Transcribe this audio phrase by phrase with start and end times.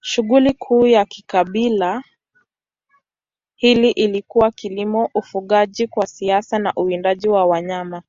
[0.00, 2.02] Shughuli kuu ya kabila
[3.54, 8.02] hili ilikuwa kilimo, ufugaji kwa kiasi na uwindaji wa wanyama.